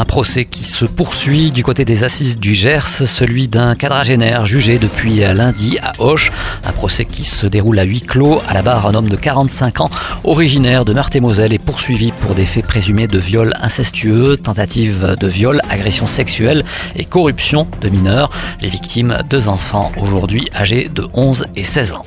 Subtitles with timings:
[0.00, 4.78] Un procès qui se poursuit du côté des assises du Gers, celui d'un quadragénaire jugé
[4.78, 6.30] depuis lundi à Auch.
[6.64, 8.40] Un procès qui se déroule à huis clos.
[8.46, 9.90] À la barre, un homme de 45 ans,
[10.22, 15.60] originaire de Meurthe-et-Moselle, est poursuivi pour des faits présumés de viol incestueux, tentative de viol,
[15.68, 18.30] agression sexuelle et corruption de mineurs.
[18.60, 22.04] Les victimes, deux enfants aujourd'hui âgés de 11 et 16 ans.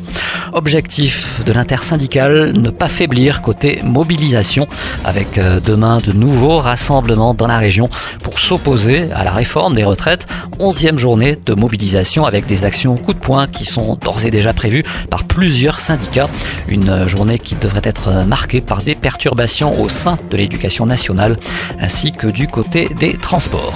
[0.54, 4.68] Objectif de l'intersyndicale, ne pas faiblir côté mobilisation
[5.06, 7.90] avec euh, demain de nouveaux rassemblements dans la région
[8.22, 10.28] pour s'opposer à la réforme des retraites.
[10.60, 14.54] Onzième journée de mobilisation avec des actions coup de poing qui sont d'ores et déjà
[14.54, 16.30] prévues par plusieurs syndicats.
[16.68, 21.38] Une journée qui devrait être marquée par des perturbations au sein de l'éducation nationale
[21.80, 23.74] ainsi que du côté des transports.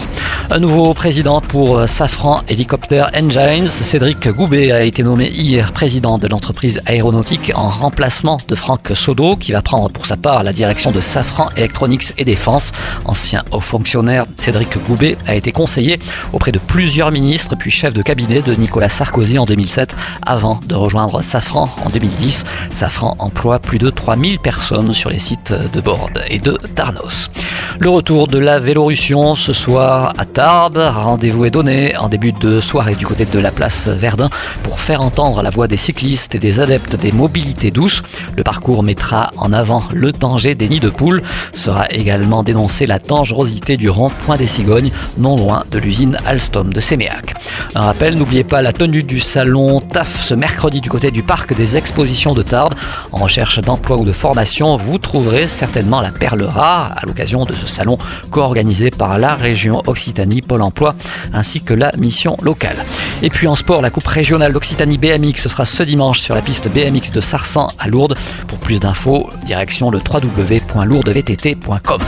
[0.51, 6.27] Un nouveau président pour Safran Helicopter Engines, Cédric Goubet a été nommé hier président de
[6.27, 10.91] l'entreprise aéronautique en remplacement de Franck Sodo qui va prendre pour sa part la direction
[10.91, 12.73] de Safran Electronics et Défense.
[13.05, 15.99] Ancien haut fonctionnaire, Cédric Goubet a été conseiller
[16.31, 20.75] auprès de plusieurs ministres puis chef de cabinet de Nicolas Sarkozy en 2007 avant de
[20.75, 22.43] rejoindre Safran en 2010.
[22.69, 27.31] Safran emploie plus de 3000 personnes sur les sites de Borde et de Tarnos.
[27.77, 30.81] Le retour de la Vélorussion ce soir à Tarbes.
[30.81, 34.29] Rendez-vous est donné en début de soirée du côté de la place Verdun
[34.63, 38.01] pour faire entendre la voix des cyclistes et des adeptes des mobilités douces.
[38.37, 41.21] Le parcours mettra en avant le danger des nids de poules.
[41.53, 46.79] Sera également dénoncée la dangerosité du rond-point des cigognes, non loin de l'usine Alstom de
[46.79, 47.33] Séméac.
[47.75, 51.53] Un rappel, n'oubliez pas la tenue du salon TAF ce mercredi du côté du parc
[51.53, 52.73] des expositions de Tarbes.
[53.11, 57.53] En recherche d'emploi ou de formation, vous trouverez certainement la perle rare à l'occasion de
[57.53, 57.97] ce salon
[58.31, 60.95] co-organisé par la région Occitanie, Pôle emploi
[61.33, 62.77] ainsi que la mission locale.
[63.21, 66.41] Et puis en sport, la Coupe régionale d'Occitanie BMX ce sera ce dimanche sur la
[66.41, 68.15] piste BMX de Sarsan à Lourdes.
[68.47, 72.01] Pour plus d'infos, direction le www.lourdevtt.com.